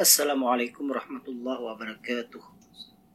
Assalamualaikum 0.00 0.88
warahmatullahi 0.88 1.60
wabarakatuh. 1.60 2.40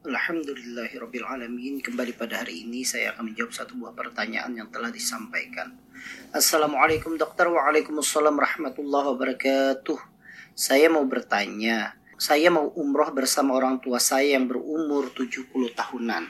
Alhamdulillahirrabbilalamin 0.06 1.82
Kembali 1.82 2.14
pada 2.14 2.46
hari 2.46 2.62
ini 2.62 2.86
saya 2.86 3.10
akan 3.10 3.34
menjawab 3.34 3.50
satu 3.50 3.74
buah 3.74 3.90
pertanyaan 3.98 4.54
yang 4.54 4.70
telah 4.70 4.94
disampaikan. 4.94 5.74
Assalamualaikum 6.30 7.18
dokter. 7.18 7.50
Waalaikumsalam 7.50 8.38
rahmatullahi 8.38 9.06
wabarakatuh. 9.10 9.98
Saya 10.54 10.86
mau 10.86 11.02
bertanya 11.10 11.98
Saya 12.14 12.54
mau 12.54 12.70
umroh 12.78 13.10
bersama 13.10 13.58
orang 13.58 13.82
tua 13.82 13.98
saya 13.98 14.38
yang 14.38 14.46
berumur 14.46 15.10
70 15.10 15.50
tahunan. 15.50 16.24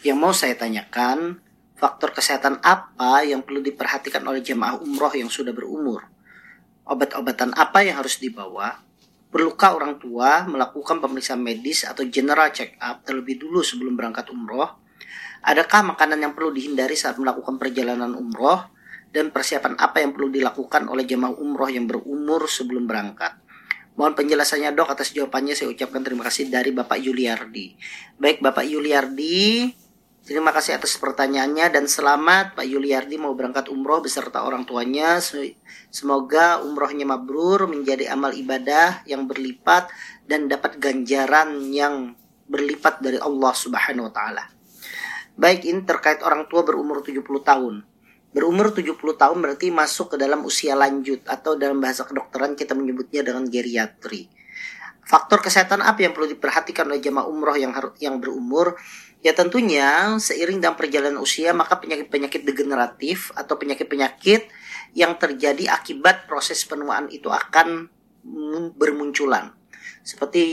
Yang 0.00 0.16
mau 0.16 0.32
saya 0.32 0.56
tanyakan 0.56 1.44
Faktor 1.74 2.14
kesehatan 2.14 2.62
apa 2.62 3.26
yang 3.26 3.42
perlu 3.42 3.58
diperhatikan 3.58 4.22
oleh 4.24 4.40
jemaah 4.40 4.78
umroh 4.78 5.10
yang 5.12 5.26
sudah 5.26 5.50
berumur? 5.50 6.13
Obat-obatan 6.84 7.56
apa 7.56 7.80
yang 7.80 8.00
harus 8.00 8.20
dibawa 8.20 8.84
Perlukah 9.34 9.74
orang 9.74 9.98
tua 9.98 10.46
melakukan 10.46 11.02
pemeriksaan 11.02 11.42
medis 11.42 11.82
atau 11.82 12.06
general 12.06 12.54
check 12.54 12.78
up 12.78 13.02
terlebih 13.02 13.42
dulu 13.42 13.66
sebelum 13.66 13.98
berangkat 13.98 14.30
umroh? 14.30 14.78
Adakah 15.42 15.90
makanan 15.90 16.22
yang 16.22 16.38
perlu 16.38 16.54
dihindari 16.54 16.94
saat 16.94 17.18
melakukan 17.18 17.58
perjalanan 17.58 18.14
umroh? 18.14 18.70
Dan 19.10 19.34
persiapan 19.34 19.74
apa 19.74 20.06
yang 20.06 20.14
perlu 20.14 20.30
dilakukan 20.30 20.86
oleh 20.86 21.02
jemaah 21.02 21.34
umroh 21.34 21.66
yang 21.66 21.90
berumur 21.90 22.46
sebelum 22.46 22.86
berangkat? 22.86 23.34
Mohon 23.98 24.14
penjelasannya 24.22 24.70
dok 24.70 24.94
atas 24.94 25.10
jawabannya 25.10 25.58
saya 25.58 25.74
ucapkan 25.74 26.06
terima 26.06 26.22
kasih 26.30 26.46
dari 26.46 26.70
Bapak 26.70 27.02
Yuliardi. 27.02 27.74
Baik 28.14 28.38
Bapak 28.38 28.62
Yuliardi, 28.70 29.66
Terima 30.24 30.56
kasih 30.56 30.80
atas 30.80 30.96
pertanyaannya 30.96 31.68
dan 31.68 31.84
selamat 31.84 32.56
Pak 32.56 32.64
Yuliardi 32.64 33.20
mau 33.20 33.36
berangkat 33.36 33.68
umroh 33.68 34.00
beserta 34.00 34.40
orang 34.40 34.64
tuanya. 34.64 35.20
Semoga 35.92 36.64
umrohnya 36.64 37.04
mabrur 37.04 37.68
menjadi 37.68 38.08
amal 38.08 38.32
ibadah 38.32 39.04
yang 39.04 39.28
berlipat 39.28 39.92
dan 40.24 40.48
dapat 40.48 40.80
ganjaran 40.80 41.68
yang 41.68 42.16
berlipat 42.48 43.04
dari 43.04 43.20
Allah 43.20 43.52
Subhanahu 43.52 44.08
wa 44.08 44.12
taala. 44.16 44.44
Baik, 45.36 45.68
ini 45.68 45.84
terkait 45.84 46.24
orang 46.24 46.48
tua 46.48 46.64
berumur 46.64 47.04
70 47.04 47.20
tahun. 47.44 47.84
Berumur 48.32 48.72
70 48.72 48.96
tahun 48.96 49.36
berarti 49.44 49.68
masuk 49.76 50.16
ke 50.16 50.16
dalam 50.16 50.40
usia 50.48 50.72
lanjut 50.72 51.20
atau 51.28 51.52
dalam 51.60 51.84
bahasa 51.84 52.08
kedokteran 52.08 52.56
kita 52.56 52.72
menyebutnya 52.72 53.20
dengan 53.20 53.44
geriatri. 53.44 54.32
Faktor 55.04 55.44
kesehatan 55.44 55.84
apa 55.84 56.00
yang 56.00 56.16
perlu 56.16 56.32
diperhatikan 56.32 56.88
oleh 56.88 56.96
jemaah 57.04 57.28
umroh 57.28 57.60
yang 57.60 57.76
yang 58.00 58.16
berumur? 58.16 58.80
Ya 59.24 59.32
tentunya 59.32 60.20
seiring 60.20 60.60
dalam 60.60 60.76
perjalanan 60.76 61.16
usia 61.16 61.56
maka 61.56 61.80
penyakit-penyakit 61.80 62.44
degeneratif 62.44 63.32
atau 63.32 63.56
penyakit-penyakit 63.56 64.52
yang 64.92 65.16
terjadi 65.16 65.72
akibat 65.72 66.28
proses 66.28 66.60
penuaan 66.68 67.08
itu 67.08 67.32
akan 67.32 67.88
bermunculan. 68.76 69.56
Seperti 70.04 70.44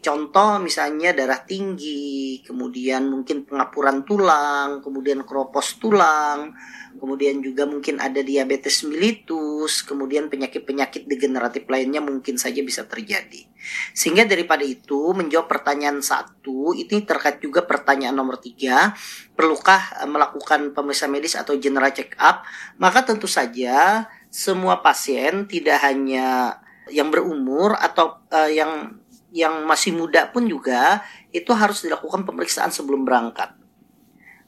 contoh 0.00 0.56
misalnya 0.64 1.12
darah 1.12 1.44
tinggi, 1.44 2.40
kemudian 2.40 3.04
mungkin 3.12 3.44
pengapuran 3.44 4.00
tulang, 4.00 4.80
kemudian 4.80 5.28
keropos 5.28 5.76
tulang, 5.76 6.56
kemudian 6.96 7.44
juga 7.44 7.68
mungkin 7.68 8.00
ada 8.00 8.24
diabetes 8.24 8.80
mellitus, 8.88 9.84
kemudian 9.84 10.32
penyakit-penyakit 10.32 11.04
degeneratif 11.04 11.68
lainnya 11.68 12.00
mungkin 12.00 12.40
saja 12.40 12.64
bisa 12.64 12.88
terjadi. 12.88 13.44
Sehingga 13.92 14.24
daripada 14.24 14.64
itu 14.64 15.12
menjawab 15.12 15.52
pertanyaan 15.52 16.00
satu, 16.00 16.72
ini 16.72 17.04
terkait 17.04 17.44
juga 17.44 17.60
pertanyaan 17.60 18.16
nomor 18.16 18.40
tiga, 18.40 18.96
perlukah 19.36 20.00
melakukan 20.08 20.72
pemeriksaan 20.72 21.12
medis 21.12 21.36
atau 21.36 21.60
general 21.60 21.92
check 21.92 22.16
up? 22.16 22.40
Maka 22.80 23.04
tentu 23.04 23.28
saja 23.28 24.08
semua 24.32 24.80
pasien 24.80 25.44
tidak 25.44 25.84
hanya 25.84 26.56
yang 26.92 27.08
berumur 27.08 27.76
atau 27.76 28.20
uh, 28.28 28.50
yang 28.50 29.00
yang 29.34 29.66
masih 29.66 29.90
muda 29.90 30.30
pun 30.30 30.46
juga 30.46 31.02
itu 31.34 31.50
harus 31.50 31.82
dilakukan 31.82 32.22
pemeriksaan 32.22 32.70
sebelum 32.70 33.02
berangkat. 33.02 33.50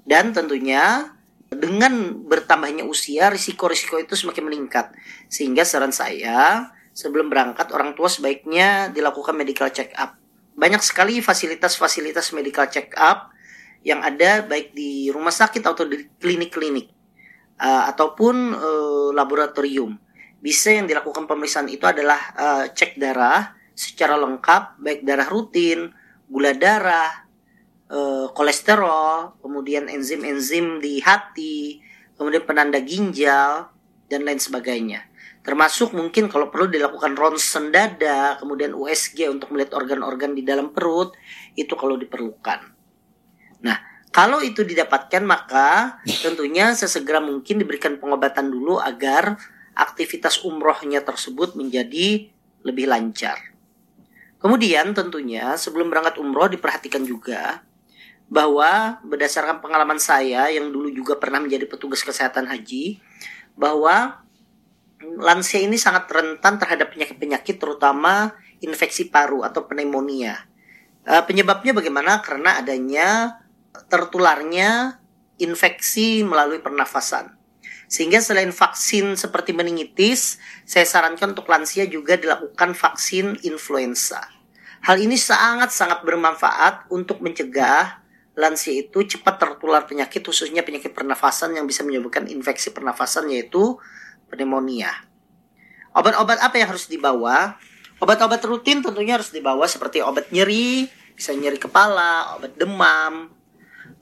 Dan 0.07 0.31
tentunya 0.31 1.11
dengan 1.51 2.23
bertambahnya 2.27 2.87
usia 2.87 3.27
risiko-risiko 3.27 3.99
itu 3.99 4.15
semakin 4.15 4.47
meningkat. 4.47 4.95
Sehingga 5.27 5.67
saran 5.67 5.91
saya 5.91 6.71
sebelum 6.95 7.27
berangkat 7.27 7.75
orang 7.75 7.99
tua 7.99 8.07
sebaiknya 8.07 8.95
dilakukan 8.95 9.35
medical 9.35 9.67
check 9.75 9.91
up. 9.99 10.15
Banyak 10.55 10.81
sekali 10.81 11.19
fasilitas-fasilitas 11.19 12.31
medical 12.31 12.71
check 12.71 12.95
up 12.95 13.35
yang 13.83 14.07
ada 14.07 14.47
baik 14.47 14.71
di 14.71 15.11
rumah 15.11 15.35
sakit 15.35 15.63
atau 15.67 15.83
di 15.87 16.07
klinik-klinik 16.23 16.91
uh, 17.59 17.91
ataupun 17.91 18.55
uh, 18.55 19.09
laboratorium 19.15 19.99
bisa 20.47 20.71
yang 20.71 20.87
dilakukan 20.87 21.27
pemeriksaan 21.27 21.67
itu 21.67 21.83
adalah 21.91 22.21
uh, 22.39 22.65
cek 22.71 23.03
darah 23.03 23.51
secara 23.75 24.15
lengkap 24.15 24.79
baik 24.79 25.03
darah 25.03 25.27
rutin, 25.27 25.91
gula 26.31 26.55
darah, 26.55 27.27
uh, 27.91 28.31
kolesterol, 28.31 29.43
kemudian 29.43 29.91
enzim-enzim 29.91 30.79
di 30.79 31.03
hati, 31.03 31.83
kemudian 32.15 32.47
penanda 32.47 32.79
ginjal 32.79 33.75
dan 34.07 34.23
lain 34.23 34.39
sebagainya. 34.39 35.03
Termasuk 35.43 35.91
mungkin 35.99 36.31
kalau 36.31 36.47
perlu 36.47 36.71
dilakukan 36.71 37.19
ronsen 37.19 37.75
dada, 37.75 38.39
kemudian 38.39 38.71
USG 38.71 39.27
untuk 39.27 39.51
melihat 39.51 39.75
organ-organ 39.75 40.31
di 40.39 40.47
dalam 40.47 40.71
perut, 40.71 41.19
itu 41.59 41.75
kalau 41.75 41.99
diperlukan. 41.99 42.71
Nah, 43.67 43.79
kalau 44.15 44.39
itu 44.47 44.63
didapatkan 44.63 45.27
maka 45.27 45.99
tentunya 46.23 46.71
sesegera 46.71 47.19
mungkin 47.19 47.59
diberikan 47.59 47.99
pengobatan 47.99 48.47
dulu 48.47 48.79
agar 48.79 49.39
aktivitas 49.77 50.43
umrohnya 50.43 51.05
tersebut 51.05 51.53
menjadi 51.55 52.33
lebih 52.65 52.89
lancar. 52.89 53.55
Kemudian 54.41 54.97
tentunya 54.97 55.55
sebelum 55.61 55.93
berangkat 55.93 56.17
umroh 56.17 56.49
diperhatikan 56.49 57.05
juga 57.05 57.61
bahwa 58.27 58.99
berdasarkan 59.07 59.63
pengalaman 59.63 60.03
saya 60.03 60.51
yang 60.51 60.73
dulu 60.75 60.91
juga 60.91 61.15
pernah 61.21 61.39
menjadi 61.39 61.69
petugas 61.71 62.03
kesehatan 62.03 62.51
haji 62.51 62.99
bahwa 63.55 64.27
lansia 65.21 65.63
ini 65.63 65.79
sangat 65.79 66.11
rentan 66.11 66.59
terhadap 66.59 66.91
penyakit-penyakit 66.91 67.57
terutama 67.61 68.35
infeksi 68.59 69.07
paru 69.07 69.47
atau 69.47 69.69
pneumonia. 69.69 70.49
Eh, 71.07 71.23
penyebabnya 71.23 71.71
bagaimana? 71.71 72.19
Karena 72.25 72.59
adanya 72.59 73.39
tertularnya 73.87 74.99
infeksi 75.39 76.25
melalui 76.25 76.59
pernafasan. 76.59 77.36
Sehingga 77.87 78.19
selain 78.19 78.51
vaksin 78.51 79.15
seperti 79.15 79.55
meningitis, 79.55 80.43
saya 80.67 80.83
sarankan 80.83 81.35
untuk 81.35 81.47
lansia 81.47 81.87
juga 81.87 82.19
dilakukan 82.19 82.75
vaksin 82.75 83.39
influenza. 83.47 84.23
Hal 84.83 84.99
ini 85.03 85.19
sangat-sangat 85.19 86.03
bermanfaat 86.03 86.91
untuk 86.91 87.23
mencegah 87.23 88.03
lansia 88.37 88.85
itu 88.85 89.01
cepat 89.03 89.41
tertular 89.41 89.89
penyakit 89.89 90.21
khususnya 90.21 90.61
penyakit 90.61 90.93
pernafasan 90.93 91.57
yang 91.57 91.65
bisa 91.65 91.81
menyebabkan 91.83 92.29
infeksi 92.29 92.71
pernafasan 92.71 93.33
yaitu 93.33 93.81
pneumonia. 94.29 94.93
Obat-obat 95.97 96.45
apa 96.45 96.61
yang 96.61 96.69
harus 96.69 96.87
dibawa? 96.93 97.57
Obat-obat 97.97 98.45
rutin 98.45 98.85
tentunya 98.85 99.17
harus 99.17 99.33
dibawa 99.33 99.65
seperti 99.65 100.05
obat 100.05 100.29
nyeri, 100.29 100.85
bisa 101.17 101.33
nyeri 101.33 101.57
kepala, 101.57 102.37
obat 102.37 102.53
demam, 102.61 103.33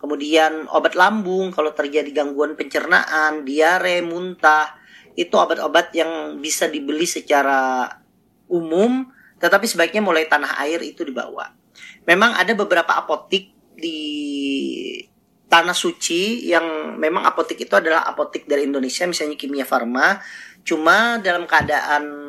Kemudian 0.05 0.69
obat 0.69 0.93
lambung 1.01 1.49
kalau 1.49 1.73
terjadi 1.73 2.13
gangguan 2.13 2.61
pencernaan, 2.61 3.41
diare, 3.41 4.05
muntah, 4.05 4.77
itu 5.17 5.33
obat-obat 5.33 5.97
yang 5.97 6.37
bisa 6.45 6.69
dibeli 6.69 7.09
secara 7.09 7.89
umum, 8.53 9.09
tetapi 9.41 9.65
sebaiknya 9.65 10.05
mulai 10.05 10.29
tanah 10.29 10.61
air 10.61 10.85
itu 10.85 11.09
dibawa. 11.09 11.57
Memang 12.05 12.37
ada 12.37 12.53
beberapa 12.53 12.93
apotik 13.01 13.49
di 13.73 14.01
tanah 15.49 15.73
suci 15.73 16.53
yang 16.53 16.99
memang 17.01 17.25
apotik 17.25 17.65
itu 17.65 17.73
adalah 17.73 18.05
apotik 18.05 18.45
dari 18.45 18.69
Indonesia, 18.69 19.09
misalnya 19.09 19.41
Kimia 19.41 19.65
Farma, 19.65 20.21
cuma 20.69 21.17
dalam 21.17 21.49
keadaan 21.49 22.24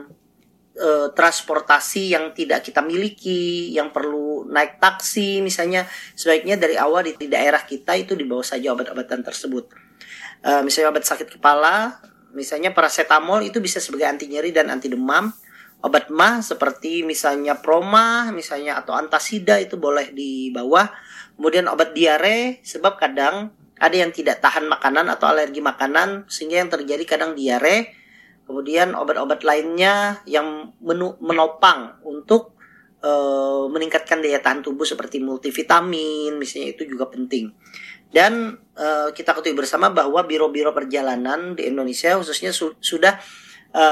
e, 0.76 1.10
transportasi 1.16 2.14
yang 2.14 2.36
tidak 2.36 2.62
kita 2.68 2.84
miliki, 2.84 3.72
yang 3.72 3.90
perlu 3.90 4.46
naik 4.52 4.78
taksi 4.78 5.40
misalnya, 5.40 5.88
sebaiknya 6.14 6.60
dari 6.60 6.76
awal 6.76 7.08
di, 7.08 7.16
di 7.16 7.32
daerah 7.32 7.64
kita 7.64 7.96
itu 7.96 8.14
dibawa 8.14 8.44
saja 8.44 8.76
obat-obatan 8.76 9.24
tersebut. 9.24 9.72
E, 10.44 10.52
misalnya 10.62 10.92
obat 10.92 11.08
sakit 11.08 11.40
kepala, 11.40 11.98
misalnya 12.36 12.76
paracetamol 12.76 13.42
itu 13.42 13.64
bisa 13.64 13.80
sebagai 13.80 14.06
anti 14.06 14.28
nyeri 14.28 14.52
dan 14.52 14.68
anti 14.70 14.92
demam. 14.92 15.32
Obat 15.86 16.10
mah 16.10 16.42
seperti 16.42 17.06
misalnya 17.06 17.62
proma, 17.62 18.34
misalnya 18.34 18.80
atau 18.82 18.98
antasida 18.98 19.62
itu 19.62 19.78
boleh 19.78 20.12
dibawa. 20.12 20.90
Kemudian 21.38 21.70
obat 21.70 21.94
diare, 21.94 22.64
sebab 22.66 22.98
kadang 22.98 23.54
ada 23.76 23.96
yang 23.96 24.10
tidak 24.10 24.40
tahan 24.40 24.66
makanan 24.72 25.12
atau 25.12 25.28
alergi 25.30 25.60
makanan 25.60 26.32
sehingga 26.32 26.64
yang 26.64 26.72
terjadi 26.72 27.04
kadang 27.04 27.36
diare 27.36 28.05
Kemudian 28.46 28.94
obat-obat 28.94 29.42
lainnya 29.42 30.22
yang 30.30 30.78
menopang 31.20 31.98
untuk 32.06 32.54
e, 33.02 33.12
meningkatkan 33.74 34.22
daya 34.22 34.38
tahan 34.38 34.62
tubuh 34.62 34.86
seperti 34.86 35.18
multivitamin, 35.18 36.38
misalnya 36.38 36.78
itu 36.78 36.86
juga 36.86 37.10
penting. 37.10 37.50
Dan 38.14 38.54
e, 38.78 38.88
kita 39.18 39.34
ketahui 39.34 39.58
bersama 39.58 39.90
bahwa 39.90 40.22
biro-biro 40.22 40.72
perjalanan 40.78 41.58
di 41.58 41.66
Indonesia 41.66 42.14
khususnya 42.22 42.54
su 42.54 42.78
sudah 42.78 43.18
e, 43.74 43.86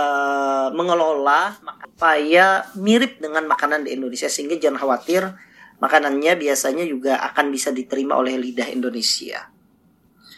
mengelola 0.69 1.57
supaya 1.57 2.69
mirip 2.77 3.17
dengan 3.17 3.49
makanan 3.49 3.89
di 3.89 3.97
Indonesia 3.97 4.29
sehingga 4.29 4.57
jangan 4.61 4.79
khawatir 4.79 5.33
makanannya 5.81 6.39
biasanya 6.39 6.85
juga 6.87 7.19
akan 7.33 7.51
bisa 7.51 7.73
diterima 7.75 8.15
oleh 8.15 8.39
lidah 8.39 8.71
Indonesia. 8.71 9.49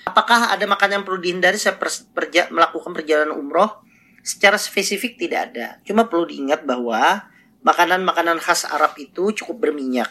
Apakah 0.06 0.54
ada 0.54 0.66
makanan 0.66 1.02
yang 1.02 1.06
perlu 1.06 1.22
dihindari 1.22 1.58
saya 1.58 1.78
perja 1.78 2.50
melakukan 2.50 2.94
perjalanan 2.94 3.38
umroh? 3.38 3.85
Secara 4.26 4.58
spesifik 4.58 5.22
tidak 5.22 5.54
ada. 5.54 5.68
Cuma 5.86 6.10
perlu 6.10 6.26
diingat 6.26 6.66
bahwa 6.66 7.30
makanan-makanan 7.62 8.42
khas 8.42 8.66
Arab 8.66 8.98
itu 8.98 9.30
cukup 9.38 9.70
berminyak. 9.70 10.10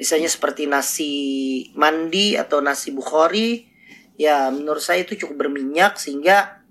Misalnya 0.00 0.28
seperti 0.32 0.64
nasi 0.64 1.12
mandi 1.76 2.36
atau 2.36 2.64
nasi 2.64 2.92
bukhari, 2.92 3.68
ya 4.16 4.48
menurut 4.48 4.80
saya 4.80 5.04
itu 5.04 5.16
cukup 5.20 5.48
berminyak 5.48 6.00
sehingga 6.00 6.64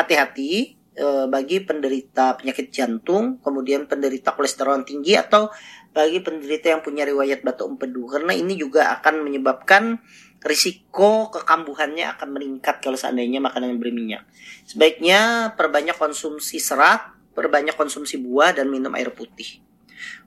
hati-hati 0.00 0.80
e, 0.96 1.06
bagi 1.28 1.60
penderita 1.60 2.40
penyakit 2.40 2.72
jantung, 2.72 3.36
kemudian 3.44 3.84
penderita 3.84 4.32
kolesterol 4.32 4.80
tinggi 4.84 5.16
atau 5.16 5.52
bagi 5.92 6.24
penderita 6.24 6.72
yang 6.72 6.80
punya 6.80 7.04
riwayat 7.04 7.44
batu 7.44 7.68
empedu 7.68 8.06
karena 8.08 8.32
ini 8.32 8.56
juga 8.56 8.96
akan 8.96 9.26
menyebabkan 9.26 9.98
risiko 10.40 11.28
kekambuhannya 11.28 12.08
akan 12.16 12.28
meningkat 12.32 12.80
kalau 12.80 12.96
seandainya 12.96 13.38
makanan 13.44 13.76
yang 13.76 13.80
berminyak. 13.80 14.22
Sebaiknya 14.64 15.52
perbanyak 15.54 15.96
konsumsi 15.96 16.56
serat, 16.56 17.12
perbanyak 17.36 17.76
konsumsi 17.76 18.16
buah 18.16 18.56
dan 18.56 18.72
minum 18.72 18.92
air 18.96 19.12
putih. 19.12 19.60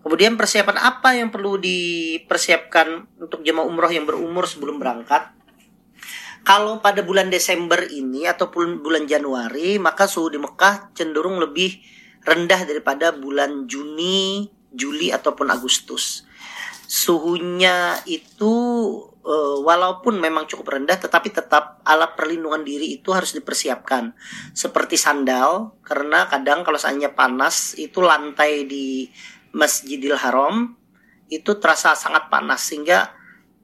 Kemudian 0.06 0.38
persiapan 0.38 0.78
apa 0.78 1.18
yang 1.18 1.34
perlu 1.34 1.58
dipersiapkan 1.58 3.18
untuk 3.18 3.42
jemaah 3.42 3.66
umroh 3.66 3.90
yang 3.90 4.06
berumur 4.06 4.46
sebelum 4.46 4.78
berangkat? 4.78 5.34
Kalau 6.44 6.84
pada 6.84 7.00
bulan 7.02 7.32
Desember 7.32 7.80
ini 7.88 8.28
ataupun 8.28 8.84
bulan 8.84 9.08
Januari, 9.08 9.80
maka 9.80 10.12
suhu 10.12 10.28
di 10.28 10.38
Mekah 10.38 10.92
cenderung 10.92 11.40
lebih 11.40 11.80
rendah 12.28 12.68
daripada 12.68 13.16
bulan 13.16 13.64
Juni, 13.64 14.52
Juli 14.76 15.10
ataupun 15.16 15.48
Agustus. 15.48 16.28
Suhunya 16.94 18.06
itu 18.06 18.54
uh, 19.26 19.58
walaupun 19.66 20.22
memang 20.22 20.46
cukup 20.46 20.78
rendah 20.78 21.02
tetapi 21.02 21.34
tetap 21.34 21.82
alat 21.82 22.14
perlindungan 22.14 22.62
diri 22.62 23.02
itu 23.02 23.10
harus 23.10 23.34
dipersiapkan. 23.34 24.14
Seperti 24.54 24.94
sandal 24.94 25.74
karena 25.82 26.30
kadang 26.30 26.62
kalau 26.62 26.78
seandainya 26.78 27.18
panas 27.18 27.74
itu 27.82 27.98
lantai 28.06 28.70
di 28.70 29.10
Masjidil 29.58 30.22
Haram 30.22 30.78
itu 31.34 31.58
terasa 31.58 31.98
sangat 31.98 32.30
panas 32.30 32.62
sehingga 32.62 33.10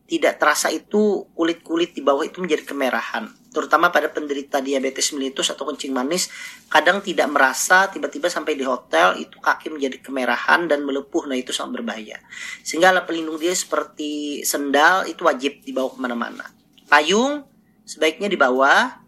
tidak 0.09 0.41
terasa 0.41 0.73
itu 0.73 1.29
kulit-kulit 1.37 1.93
di 1.93 2.01
bawah 2.01 2.25
itu 2.25 2.41
menjadi 2.41 2.65
kemerahan. 2.65 3.29
Terutama 3.49 3.89
pada 3.89 4.13
penderita 4.13 4.61
diabetes 4.61 5.09
mellitus 5.09 5.49
atau 5.49 5.65
kencing 5.65 5.89
manis, 5.89 6.29
kadang 6.69 7.01
tidak 7.01 7.25
merasa 7.33 7.89
tiba-tiba 7.89 8.29
sampai 8.29 8.53
di 8.53 8.61
hotel 8.61 9.17
itu 9.17 9.41
kaki 9.41 9.73
menjadi 9.73 9.97
kemerahan 10.05 10.69
dan 10.69 10.85
melepuh. 10.85 11.25
Nah 11.25 11.33
itu 11.33 11.49
sangat 11.49 11.81
berbahaya. 11.81 12.21
Sehingga 12.61 12.93
alat 12.93 13.09
pelindung 13.09 13.41
diri 13.41 13.57
seperti 13.57 14.45
sendal 14.45 15.09
itu 15.09 15.25
wajib 15.25 15.65
dibawa 15.65 15.89
ke 15.89 15.97
mana-mana. 15.97 16.45
Payung 16.85 17.45
sebaiknya 17.89 18.29
dibawa. 18.29 19.01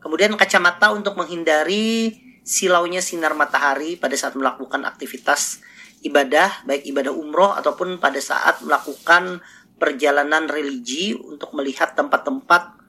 Kemudian 0.00 0.34
kacamata 0.34 0.90
untuk 0.90 1.14
menghindari 1.14 2.16
silaunya 2.42 2.98
sinar 2.98 3.38
matahari 3.38 3.94
pada 3.94 4.18
saat 4.18 4.34
melakukan 4.34 4.82
aktivitas 4.82 5.62
ibadah, 6.02 6.66
baik 6.66 6.82
ibadah 6.90 7.14
umroh 7.14 7.54
ataupun 7.54 8.02
pada 8.02 8.18
saat 8.18 8.58
melakukan 8.66 9.38
perjalanan 9.78 10.50
religi 10.50 11.14
untuk 11.14 11.54
melihat 11.54 11.94
tempat-tempat 11.94 12.81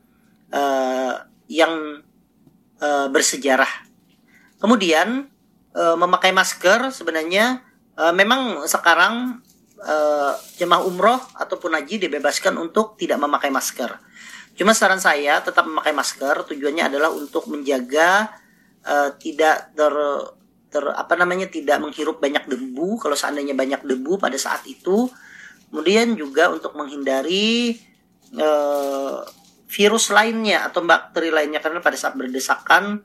uh, 0.53 1.25
yang 1.49 2.05
uh, 2.79 3.07
bersejarah. 3.09 3.69
Kemudian 4.61 5.27
uh, 5.75 5.97
memakai 5.97 6.31
masker 6.31 6.93
sebenarnya 6.93 7.65
uh, 7.97 8.13
memang 8.15 8.63
sekarang 8.69 9.43
uh, 9.81 10.33
jemaah 10.55 10.85
umroh 10.85 11.19
ataupun 11.35 11.75
haji 11.75 12.07
dibebaskan 12.07 12.55
untuk 12.61 12.95
tidak 12.95 13.19
memakai 13.19 13.51
masker. 13.51 13.97
Cuma 14.53 14.77
saran 14.77 15.01
saya 15.01 15.41
tetap 15.41 15.65
memakai 15.65 15.91
masker. 15.91 16.45
Tujuannya 16.45 16.93
adalah 16.93 17.09
untuk 17.09 17.49
menjaga 17.49 18.29
uh, 18.85 19.09
tidak 19.17 19.73
ter 19.73 19.93
ter 20.69 20.85
apa 20.89 21.13
namanya 21.17 21.49
tidak 21.49 21.81
menghirup 21.81 22.21
banyak 22.21 22.45
debu. 22.45 23.01
Kalau 23.01 23.17
seandainya 23.17 23.57
banyak 23.57 23.81
debu 23.81 24.21
pada 24.21 24.37
saat 24.37 24.63
itu 24.69 25.09
Kemudian 25.73 26.13
juga 26.13 26.53
untuk 26.53 26.77
menghindari 26.77 27.73
virus 29.73 30.13
lainnya 30.13 30.69
atau 30.69 30.85
bakteri 30.85 31.33
lainnya 31.33 31.57
karena 31.57 31.81
pada 31.81 31.97
saat 31.97 32.13
berdesakan 32.13 33.01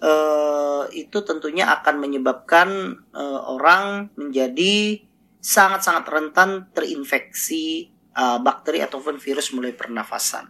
uh, 0.00 0.88
itu 0.88 1.20
tentunya 1.20 1.68
akan 1.68 2.00
menyebabkan 2.00 2.96
uh, 3.12 3.40
orang 3.52 4.08
menjadi 4.16 5.04
sangat-sangat 5.44 6.08
rentan 6.08 6.72
terinfeksi 6.72 7.92
uh, 8.16 8.40
bakteri 8.40 8.80
ataupun 8.80 9.20
virus 9.20 9.52
mulai 9.52 9.76
pernafasan. 9.76 10.48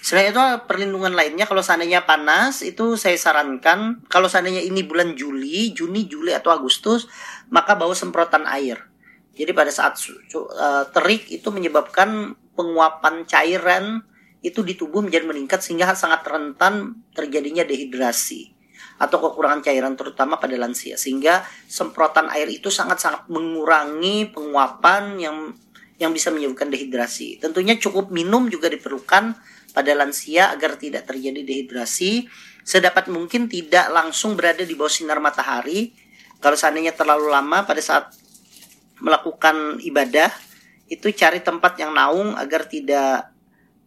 Selain 0.00 0.32
itu 0.32 0.40
perlindungan 0.68 1.12
lainnya 1.12 1.44
kalau 1.44 1.64
seandainya 1.64 2.04
panas 2.08 2.64
itu 2.64 2.96
saya 2.96 3.16
sarankan 3.16 4.04
kalau 4.08 4.28
seandainya 4.32 4.64
ini 4.64 4.84
bulan 4.84 5.12
Juli, 5.12 5.72
Juni, 5.76 6.08
Juli 6.08 6.32
atau 6.32 6.52
Agustus 6.52 7.08
maka 7.48 7.76
bawa 7.76 7.96
semprotan 7.96 8.44
air 8.48 8.94
jadi 9.34 9.50
pada 9.50 9.70
saat 9.74 9.98
uh, 9.98 10.84
terik 10.94 11.26
itu 11.26 11.50
menyebabkan 11.50 12.38
penguapan 12.54 13.26
cairan 13.26 14.06
itu 14.44 14.60
di 14.60 14.76
tubuh 14.76 15.00
menjadi 15.00 15.24
meningkat 15.24 15.64
sehingga 15.64 15.96
sangat 15.96 16.20
rentan 16.28 17.00
terjadinya 17.16 17.64
dehidrasi 17.64 18.52
atau 19.00 19.18
kekurangan 19.18 19.64
cairan 19.64 19.96
terutama 19.96 20.36
pada 20.38 20.54
lansia 20.54 20.94
sehingga 20.94 21.42
semprotan 21.66 22.30
air 22.30 22.46
itu 22.52 22.68
sangat-sangat 22.68 23.26
mengurangi 23.32 24.30
penguapan 24.30 25.18
yang 25.18 25.36
yang 25.98 26.10
bisa 26.10 26.28
menyebabkan 26.28 26.68
dehidrasi. 26.68 27.38
Tentunya 27.40 27.78
cukup 27.78 28.10
minum 28.10 28.50
juga 28.50 28.66
diperlukan 28.68 29.34
pada 29.72 29.92
lansia 29.94 30.50
agar 30.52 30.76
tidak 30.76 31.06
terjadi 31.06 31.42
dehidrasi. 31.42 32.26
Sedapat 32.66 33.08
mungkin 33.08 33.46
tidak 33.46 33.90
langsung 33.94 34.34
berada 34.34 34.62
di 34.66 34.74
bawah 34.74 34.90
sinar 34.90 35.22
matahari. 35.22 35.94
Kalau 36.42 36.58
seandainya 36.58 36.92
terlalu 36.92 37.30
lama 37.30 37.62
pada 37.62 37.80
saat 37.80 38.10
melakukan 38.98 39.80
ibadah 39.82 40.30
itu 40.90 41.10
cari 41.14 41.40
tempat 41.40 41.78
yang 41.80 41.96
naung 41.96 42.36
agar 42.36 42.68
tidak 42.68 43.33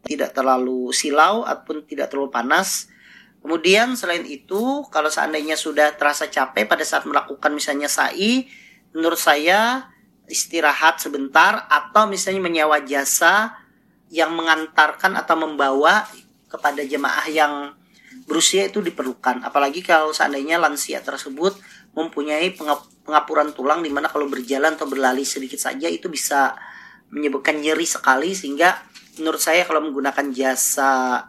tidak 0.08 0.32
terlalu 0.32 0.96
silau 0.96 1.44
ataupun 1.44 1.84
tidak 1.84 2.08
terlalu 2.08 2.32
panas. 2.32 2.88
Kemudian 3.44 4.00
selain 4.00 4.24
itu, 4.24 4.88
kalau 4.88 5.12
seandainya 5.12 5.60
sudah 5.60 5.94
terasa 6.00 6.32
capek 6.32 6.66
pada 6.66 6.88
saat 6.88 7.04
melakukan 7.04 7.52
misalnya 7.52 7.92
sa'i, 7.92 8.48
menurut 8.96 9.20
saya 9.20 9.92
istirahat 10.28 11.00
sebentar 11.00 11.68
atau 11.68 12.08
misalnya 12.08 12.44
menyewa 12.44 12.84
jasa 12.84 13.56
yang 14.08 14.36
mengantarkan 14.36 15.16
atau 15.20 15.36
membawa 15.36 16.08
kepada 16.48 16.84
jemaah 16.84 17.28
yang 17.28 17.54
berusia 18.28 18.68
itu 18.68 18.84
diperlukan. 18.84 19.44
Apalagi 19.44 19.84
kalau 19.84 20.12
seandainya 20.12 20.60
lansia 20.60 21.00
tersebut 21.00 21.56
mempunyai 21.96 22.56
pengapuran 23.08 23.56
tulang 23.56 23.80
di 23.84 23.92
mana 23.92 24.12
kalau 24.12 24.28
berjalan 24.28 24.76
atau 24.76 24.88
berlari 24.88 25.24
sedikit 25.24 25.60
saja 25.60 25.88
itu 25.88 26.12
bisa 26.12 26.56
menyebabkan 27.12 27.60
nyeri 27.64 27.88
sekali 27.88 28.36
sehingga 28.36 28.76
menurut 29.20 29.42
saya 29.42 29.68
kalau 29.68 29.84
menggunakan 29.84 30.34
jasa 30.34 31.26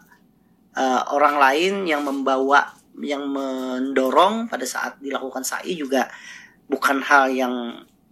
uh, 0.76 1.02
orang 1.12 1.36
lain 1.36 1.74
yang 1.88 2.02
membawa 2.04 2.72
yang 2.98 3.30
mendorong 3.30 4.50
pada 4.50 4.66
saat 4.66 4.98
dilakukan 4.98 5.46
sa'i 5.46 5.78
juga 5.78 6.10
bukan 6.66 6.98
hal 7.02 7.30
yang 7.30 7.54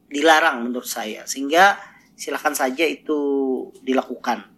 dilarang 0.06 0.62
menurut 0.62 0.87
saya 0.87 1.26
sehingga 1.26 1.75
silahkan 2.14 2.54
saja 2.54 2.87
itu 2.87 3.18
dilakukan 3.83 4.56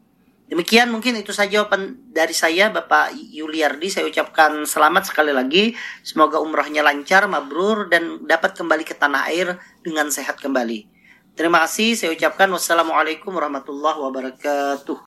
Demikian 0.48 0.88
mungkin 0.88 1.12
itu 1.20 1.28
saja 1.28 1.60
jawaban 1.60 2.08
dari 2.08 2.32
saya 2.32 2.72
Bapak 2.72 3.12
Yuliardi. 3.12 3.92
Saya 3.92 4.08
ucapkan 4.08 4.64
selamat 4.64 5.12
sekali 5.12 5.28
lagi. 5.28 5.76
Semoga 6.00 6.40
umrohnya 6.40 6.80
lancar, 6.80 7.28
mabrur 7.28 7.92
dan 7.92 8.24
dapat 8.24 8.56
kembali 8.56 8.80
ke 8.80 8.96
tanah 8.96 9.28
air 9.28 9.60
dengan 9.84 10.08
sehat 10.08 10.40
kembali. 10.40 10.97
Terima 11.38 11.62
kasih. 11.62 11.94
Saya 11.94 12.10
ucapkan 12.10 12.50
wassalamualaikum 12.50 13.30
warahmatullahi 13.30 14.02
wabarakatuh. 14.02 15.06